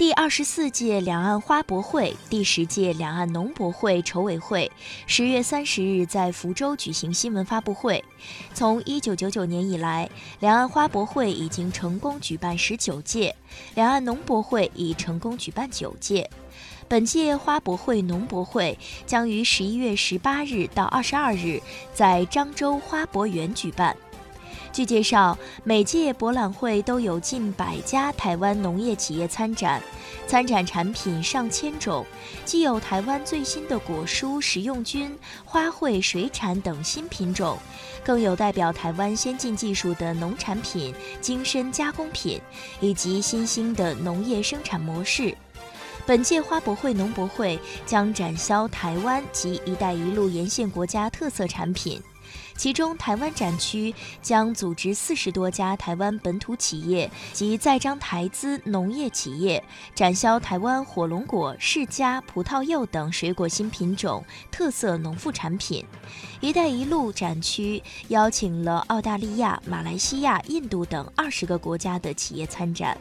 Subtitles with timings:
[0.00, 4.72] 第二十四届两岸花博会、第十届两岸农博会筹委会
[5.06, 8.02] 十月三十日在福州举行新闻发布会。
[8.54, 10.08] 从一九九九年以来，
[10.38, 13.36] 两岸花博会已经成功举办十九届，
[13.74, 16.30] 两岸农博会已成功举办九届。
[16.88, 21.60] 本届花博会、农博会将于十一月十八日到二十二日
[21.92, 23.94] 在漳州花博园举办。
[24.72, 29.82] 据介绍，每届博览会都有近百家台湾农业企业参展，
[30.28, 32.06] 参展产品上千种，
[32.44, 35.12] 既有台湾最新的果蔬、食用菌、
[35.44, 37.58] 花卉、水产等新品种，
[38.04, 42.40] 更有代表台湾先进技术的农产品、精深加工品，
[42.80, 45.36] 以及新兴的农业生产模式。
[46.06, 52.00] 本届花博会、农博会将展销台湾及“一带一路”沿线国家特色产品。
[52.56, 59.62] 其中，台湾展区将组织四十多家台湾本土企业及在彰台资农业企业，
[59.94, 65.84] 展销台湾火龙果、释迦、葡萄柚等水果新品种、特色农副产品。
[66.40, 72.96] “一带一路”展区邀请了澳大利亚、马来西亚、印度等二十个国家的企业参展。